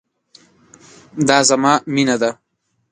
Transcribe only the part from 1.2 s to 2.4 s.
دا زما مينه ده